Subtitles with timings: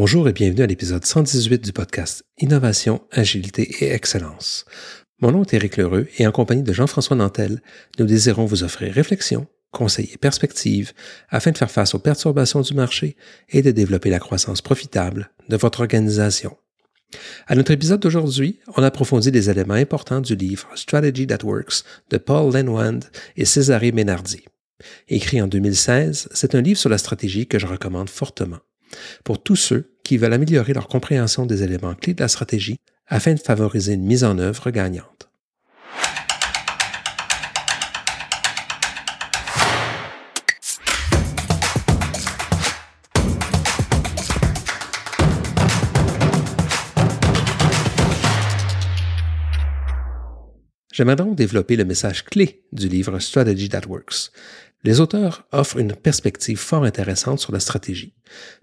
[0.00, 4.64] Bonjour et bienvenue à l'épisode 118 du podcast Innovation, Agilité et Excellence.
[5.20, 7.60] Mon nom est Éric Lheureux et en compagnie de Jean-François Nantel,
[7.98, 10.92] nous désirons vous offrir réflexion, conseils et perspectives
[11.30, 13.16] afin de faire face aux perturbations du marché
[13.48, 16.56] et de développer la croissance profitable de votre organisation.
[17.48, 22.18] À notre épisode d'aujourd'hui, on approfondit des éléments importants du livre Strategy That Works de
[22.18, 23.00] Paul Lenwand
[23.36, 24.44] et Césaré Ménardi.
[25.08, 28.60] Écrit en 2016, c'est un livre sur la stratégie que je recommande fortement
[29.24, 33.34] pour tous ceux qui veulent améliorer leur compréhension des éléments clés de la stratégie afin
[33.34, 35.28] de favoriser une mise en œuvre gagnante.
[50.98, 54.32] J'aimerais donc développer le message clé du livre Strategy That Works,
[54.84, 58.14] les auteurs offrent une perspective fort intéressante sur la stratégie,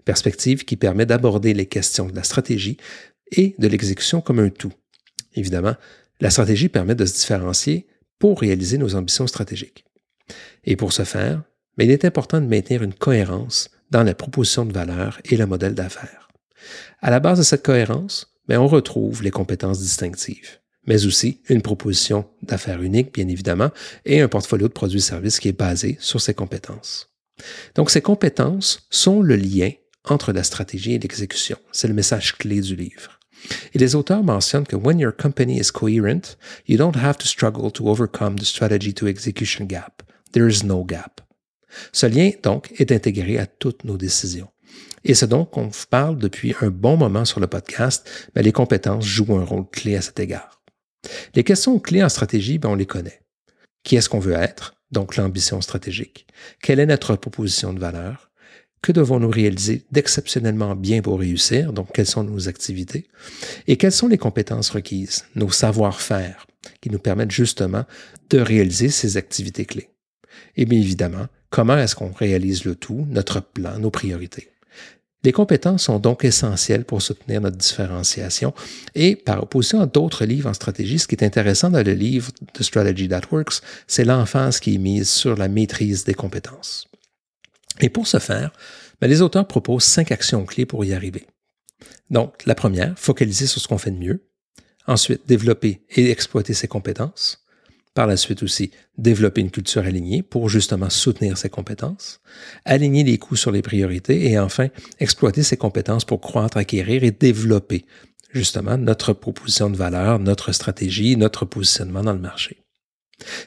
[0.04, 2.78] perspective qui permet d'aborder les questions de la stratégie
[3.32, 4.72] et de l'exécution comme un tout.
[5.34, 5.74] Évidemment,
[6.20, 7.86] la stratégie permet de se différencier
[8.18, 9.84] pour réaliser nos ambitions stratégiques.
[10.64, 11.42] Et pour ce faire,
[11.78, 15.74] il est important de maintenir une cohérence dans la proposition de valeur et le modèle
[15.74, 16.28] d'affaires.
[17.00, 21.62] À la base de cette cohérence, mais on retrouve les compétences distinctives mais aussi une
[21.62, 23.70] proposition d'affaires unique, bien évidemment,
[24.04, 27.10] et un portfolio de produits et services qui est basé sur ces compétences.
[27.74, 29.70] Donc, ces compétences sont le lien
[30.04, 31.58] entre la stratégie et l'exécution.
[31.72, 33.18] C'est le message clé du livre.
[33.74, 37.70] Et les auteurs mentionnent que when your company is coherent, you don't have to struggle
[37.72, 40.02] to overcome the strategy to execution gap.
[40.32, 41.20] There is no gap.
[41.92, 44.48] Ce lien, donc, est intégré à toutes nos décisions.
[45.04, 49.04] Et c'est donc qu'on parle depuis un bon moment sur le podcast, mais les compétences
[49.04, 50.55] jouent un rôle clé à cet égard.
[51.34, 53.20] Les questions clés en stratégie, ben, on les connaît.
[53.82, 54.74] Qui est-ce qu'on veut être?
[54.90, 56.26] Donc l'ambition stratégique.
[56.62, 58.30] Quelle est notre proposition de valeur?
[58.82, 61.72] Que devons-nous réaliser d'exceptionnellement bien pour réussir?
[61.72, 63.08] Donc quelles sont nos activités?
[63.66, 66.46] Et quelles sont les compétences requises, nos savoir-faire,
[66.80, 67.84] qui nous permettent justement
[68.30, 69.90] de réaliser ces activités clés?
[70.56, 74.50] Et bien évidemment, comment est-ce qu'on réalise le tout, notre plan, nos priorités?
[75.24, 78.54] Les compétences sont donc essentielles pour soutenir notre différenciation
[78.94, 82.30] et par opposition à d'autres livres en stratégie, ce qui est intéressant dans le livre
[82.52, 86.86] The Strategy That Works, c'est l'emphase qui est mise sur la maîtrise des compétences.
[87.80, 88.52] Et pour ce faire,
[89.00, 91.26] ben, les auteurs proposent cinq actions clés pour y arriver.
[92.10, 94.28] Donc, la première, focaliser sur ce qu'on fait de mieux.
[94.86, 97.45] Ensuite, développer et exploiter ses compétences.
[97.96, 102.20] Par la suite aussi, développer une culture alignée pour justement soutenir ses compétences,
[102.66, 104.68] aligner les coûts sur les priorités et enfin,
[105.00, 107.86] exploiter ses compétences pour croître, acquérir et développer
[108.34, 112.66] justement notre proposition de valeur, notre stratégie, notre positionnement dans le marché.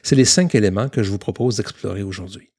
[0.02, 2.50] C'est les cinq éléments que je vous propose d'explorer aujourd'hui.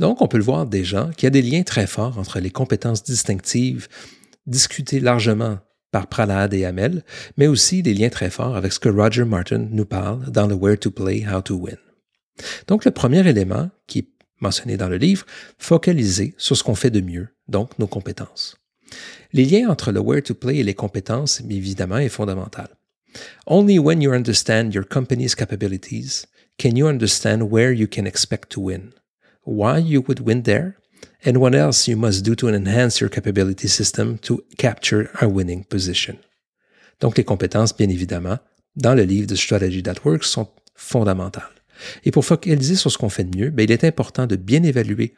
[0.00, 2.50] Donc, on peut le voir déjà qu'il y a des liens très forts entre les
[2.50, 3.86] compétences distinctives
[4.48, 5.60] discutées largement
[5.94, 7.04] par Prahlad et Hamel,
[7.36, 10.56] mais aussi des liens très forts avec ce que Roger Martin nous parle dans le
[10.56, 11.76] Where to Play, How to Win.
[12.66, 14.08] Donc le premier élément qui est
[14.40, 15.24] mentionné dans le livre,
[15.56, 18.56] focaliser sur ce qu'on fait de mieux, donc nos compétences.
[19.32, 22.70] Les liens entre le Where to Play et les compétences, évidemment, est fondamental.
[23.46, 26.26] Only when you understand your company's capabilities
[26.58, 28.94] can you understand where you can expect to win,
[29.44, 30.74] why you would win there,
[31.26, 35.64] and what else you must do to enhance your capability system to capture a winning
[35.64, 36.16] position?
[37.00, 38.38] Donc les compétences, bien évidemment,
[38.76, 41.44] dans le livre de Strategy That Works sont fondamentales.
[42.04, 44.62] Et pour focaliser sur ce qu'on fait de mieux, bien, il est important de bien
[44.62, 45.14] évaluer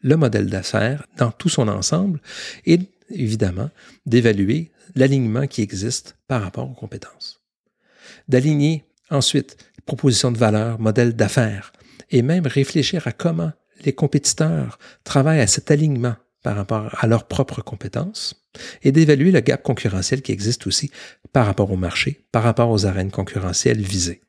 [0.00, 2.20] le modèle d'affaires dans tout son ensemble
[2.66, 3.70] et évidemment
[4.06, 7.40] d'évaluer l'alignement qui existe par rapport aux compétences.
[8.28, 9.56] D'aligner ensuite
[9.86, 11.72] propositions de valeur, modèle d'affaires
[12.10, 13.52] et même réfléchir à comment
[13.84, 18.42] les compétiteurs travaillent à cet alignement par rapport à leurs propres compétences
[18.82, 20.90] et d'évaluer le gap concurrentiel qui existe aussi
[21.32, 24.20] par rapport au marché, par rapport aux arènes concurrentielles visées.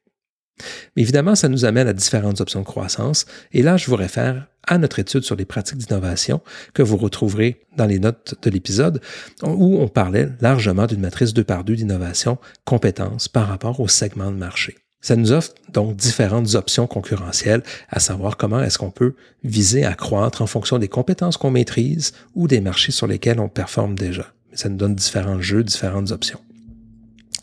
[0.95, 4.77] Évidemment, ça nous amène à différentes options de croissance, et là, je vous réfère à
[4.77, 6.41] notre étude sur les pratiques d'innovation
[6.73, 9.01] que vous retrouverez dans les notes de l'épisode,
[9.41, 14.31] où on parlait largement d'une matrice 2 par 2 d'innovation, compétences par rapport au segment
[14.31, 14.77] de marché.
[15.03, 19.95] Ça nous offre donc différentes options concurrentielles, à savoir comment est-ce qu'on peut viser à
[19.95, 24.33] croître en fonction des compétences qu'on maîtrise ou des marchés sur lesquels on performe déjà.
[24.53, 26.39] Ça nous donne différents jeux, différentes options.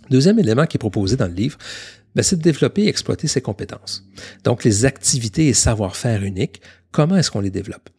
[0.08, 1.58] Deuxième élément qui est proposé dans le livre,
[2.14, 4.06] ben, c'est de développer et exploiter ses compétences.
[4.42, 7.90] Donc les activités et savoir-faire uniques, comment est-ce qu'on les développe?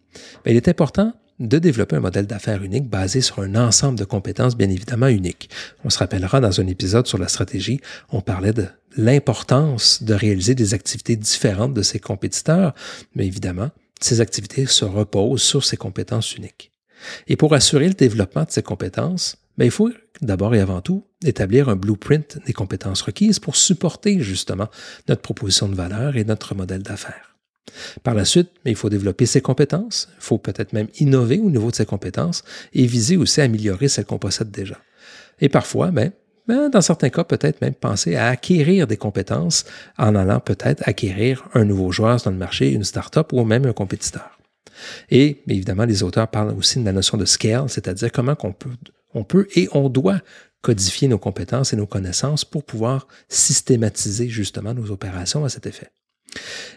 [0.44, 1.14] Ben, il est important
[1.48, 5.50] de développer un modèle d'affaires unique basé sur un ensemble de compétences bien évidemment uniques.
[5.84, 10.56] On se rappellera dans un épisode sur la stratégie, on parlait de l'importance de réaliser
[10.56, 12.74] des activités différentes de ses compétiteurs,
[13.16, 16.72] mais évidemment, ces activités se reposent sur ces compétences uniques.
[17.28, 19.90] Et pour assurer le développement de ces compétences, ben, il faut
[20.22, 24.68] d'abord et avant tout établir un blueprint des compétences requises pour supporter justement
[25.08, 27.31] notre proposition de valeur et notre modèle d'affaires.
[28.04, 31.72] Par la suite, il faut développer ses compétences, il faut peut-être même innover au niveau
[31.72, 32.44] de ses compétences
[32.74, 34.78] et viser aussi à améliorer celles qu'on possède déjà.
[35.40, 36.12] Et parfois, ben,
[36.48, 39.66] ben, dans certains cas, peut-être même penser à acquérir des compétences
[39.98, 43.74] en allant peut-être acquérir un nouveau joueur dans le marché, une start-up ou même un
[43.74, 44.40] compétiteur.
[45.10, 48.36] Et évidemment, les auteurs parlent aussi de la notion de scale, c'est-à-dire comment
[49.14, 50.22] on peut et on doit
[50.62, 55.92] codifier nos compétences et nos connaissances pour pouvoir systématiser justement nos opérations à cet effet.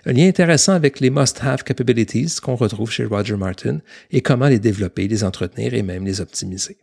[0.07, 3.81] Un lien intéressant avec les must-have capabilities qu'on retrouve chez Roger Martin
[4.11, 6.79] et comment les développer, les entretenir et même les optimiser.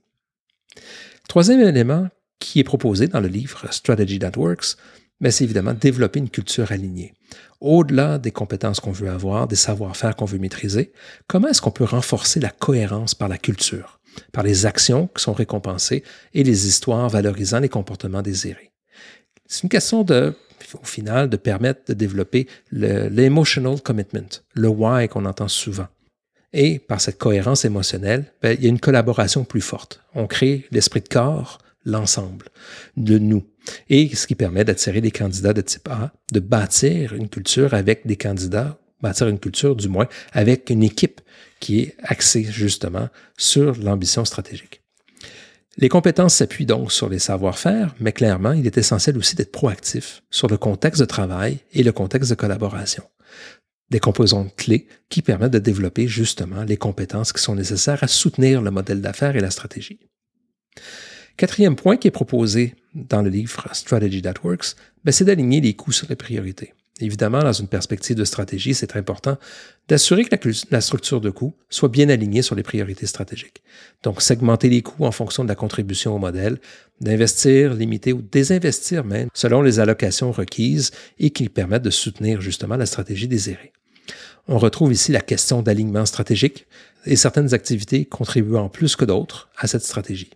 [1.28, 2.08] Troisième élément
[2.40, 4.76] qui est proposé dans le livre Strategy That Works,
[5.20, 7.14] mais c'est évidemment développer une culture alignée.
[7.62, 10.92] Au-delà des compétences qu'on veut avoir, des savoir-faire qu'on veut maîtriser,
[11.28, 14.00] comment est-ce qu'on peut renforcer la cohérence par la culture,
[14.32, 16.04] par les actions qui sont récompensées
[16.34, 18.71] et les histoires valorisant les comportements désirés?
[19.52, 20.34] C'est une question de,
[20.82, 25.88] au final, de permettre de développer l'emotional commitment, le why qu'on entend souvent.
[26.54, 30.06] Et par cette cohérence émotionnelle, ben, il y a une collaboration plus forte.
[30.16, 32.46] On crée l'esprit de corps, l'ensemble
[32.96, 33.44] de nous.
[33.90, 38.08] Et ce qui permet d'attirer des candidats de type A, de bâtir une culture avec
[38.08, 41.20] des candidats, bâtir une culture du moins avec une équipe
[41.60, 44.81] qui est axée justement sur l'ambition stratégique.
[45.78, 50.22] Les compétences s'appuient donc sur les savoir-faire, mais clairement, il est essentiel aussi d'être proactif
[50.30, 53.04] sur le contexte de travail et le contexte de collaboration.
[53.90, 58.62] Des composantes clés qui permettent de développer justement les compétences qui sont nécessaires à soutenir
[58.62, 60.00] le modèle d'affaires et la stratégie.
[61.38, 65.74] Quatrième point qui est proposé dans le livre Strategy That Works, ben, c'est d'aligner les
[65.74, 66.74] coûts sur les priorités.
[67.02, 69.38] Évidemment, dans une perspective de stratégie, c'est important
[69.88, 73.64] d'assurer que la, structure de coûts soit bien alignée sur les priorités stratégiques.
[74.04, 76.60] Donc, segmenter les coûts en fonction de la contribution au modèle,
[77.00, 82.78] d'investir, limiter ou désinvestir même selon les allocations requises et qui permettent de soutenir justement
[82.78, 83.74] la stratégie désirée.
[84.48, 86.68] On retrouve ici la question d'alignement stratégique
[87.06, 90.32] et certaines activités contribuant plus que d'autres à cette stratégie.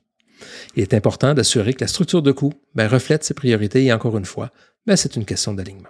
[0.75, 4.18] Il est important d'assurer que la structure de coût ben, reflète ses priorités et encore
[4.18, 4.51] une fois,
[4.85, 5.89] ben, c'est une question d'alignement.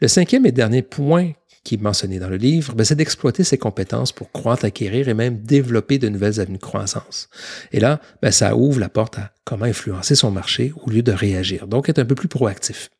[0.00, 1.32] Le cinquième et dernier point
[1.64, 5.14] qui est mentionné dans le livre, ben, c'est d'exploiter ses compétences pour croître, acquérir et
[5.14, 7.28] même développer de nouvelles avenues de croissance.
[7.72, 11.66] Et là, ça ouvre la porte à comment influencer son marché au lieu de réagir,
[11.66, 12.90] donc être un peu plus proactif.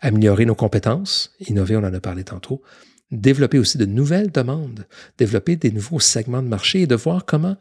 [0.00, 2.62] Améliorer nos compétences, innover, on en a parlé tantôt,
[3.10, 4.86] développer aussi de nouvelles demandes,
[5.18, 7.56] développer des nouveaux segments de marché et de voir comment,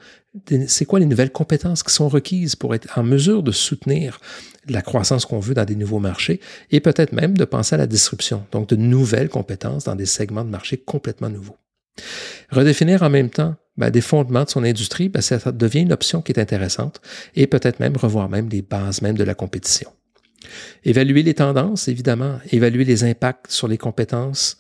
[0.68, 4.20] c'est quoi les nouvelles compétences qui sont requises pour être en mesure de soutenir
[4.68, 6.40] la croissance qu'on veut dans des nouveaux marchés
[6.72, 10.46] et peut-être même de penser à la disruption, donc de nouvelles compétences dans des segments
[10.46, 11.58] de marché complètement nouveaux.
[12.52, 16.22] Redéfinir en même temps ben, des fondements de son industrie, ben, ça devient une option
[16.22, 17.02] qui est intéressante
[17.36, 19.90] et peut-être même revoir même les bases même de la compétition.
[20.84, 24.59] Évaluer les tendances, évidemment, évaluer les impacts sur les compétences,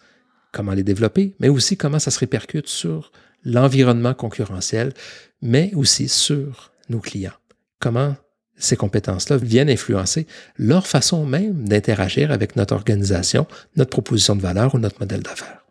[0.51, 3.11] comment les développer, mais aussi comment ça se répercute sur
[3.43, 4.93] l'environnement concurrentiel,
[5.41, 7.33] mais aussi sur nos clients.
[7.79, 8.15] Comment
[8.57, 13.47] ces compétences-là viennent influencer leur façon même d'interagir avec notre organisation,
[13.77, 15.63] notre proposition de valeur ou notre modèle d'affaires.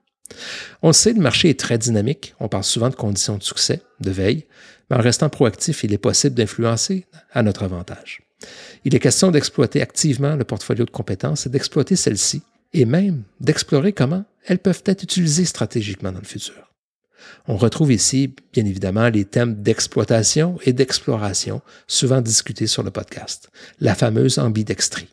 [0.82, 2.34] On le sait, le marché est très dynamique.
[2.40, 4.47] On parle souvent de conditions de succès, de veille,
[4.90, 8.23] mais en restant proactif, il est possible d'influencer à notre avantage.
[8.85, 12.42] Il est question d'exploiter activement le portfolio de compétences et d'exploiter celles-ci
[12.73, 16.73] et même d'explorer comment elles peuvent être utilisées stratégiquement dans le futur.
[17.47, 23.50] On retrouve ici, bien évidemment, les thèmes d'exploitation et d'exploration, souvent discutés sur le podcast,
[23.81, 25.09] la fameuse ambidextrie.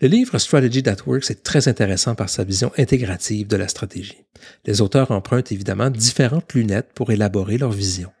[0.00, 4.24] Le livre Strategy That Works est très intéressant par sa vision intégrative de la stratégie.
[4.64, 8.12] Les auteurs empruntent évidemment différentes lunettes pour élaborer leur vision.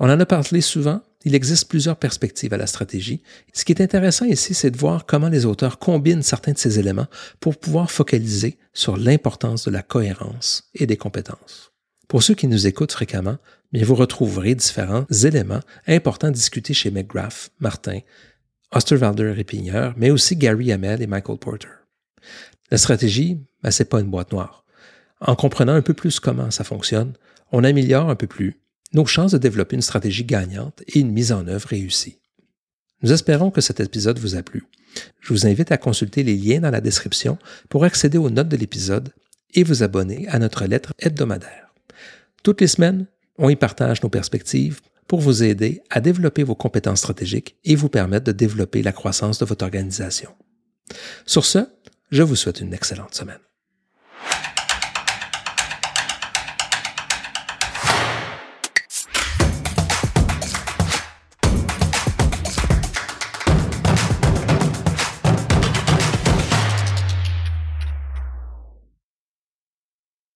[0.00, 3.22] On en a parlé souvent, il existe plusieurs perspectives à la stratégie.
[3.52, 6.78] Ce qui est intéressant ici, c'est de voir comment les auteurs combinent certains de ces
[6.78, 7.08] éléments
[7.40, 11.72] pour pouvoir focaliser sur l'importance de la cohérence et des compétences.
[12.08, 13.36] Pour ceux qui nous écoutent fréquemment,
[13.72, 18.00] vous retrouverez différents éléments importants discutés chez McGrath, Martin,
[18.72, 21.68] Osterwalder et Pigneur, mais aussi Gary Hamel et Michael Porter.
[22.70, 24.64] La stratégie, ben, c'est pas une boîte noire.
[25.20, 27.12] En comprenant un peu plus comment ça fonctionne,
[27.52, 28.59] on améliore un peu plus
[28.92, 32.18] nos chances de développer une stratégie gagnante et une mise en œuvre réussie.
[33.02, 34.64] Nous espérons que cet épisode vous a plu.
[35.20, 38.56] Je vous invite à consulter les liens dans la description pour accéder aux notes de
[38.56, 39.12] l'épisode
[39.54, 41.72] et vous abonner à notre lettre hebdomadaire.
[42.42, 43.06] Toutes les semaines,
[43.38, 47.88] on y partage nos perspectives pour vous aider à développer vos compétences stratégiques et vous
[47.88, 50.30] permettre de développer la croissance de votre organisation.
[51.26, 51.66] Sur ce,
[52.10, 53.40] je vous souhaite une excellente semaine.